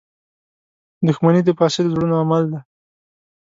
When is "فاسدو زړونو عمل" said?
1.57-2.43